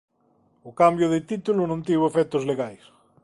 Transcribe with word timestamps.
O 0.69 0.71
cambio 0.81 1.07
de 1.13 1.19
título 1.29 1.61
non 1.65 1.83
tivo 1.87 2.09
efectos 2.11 2.43
legais. 2.51 2.83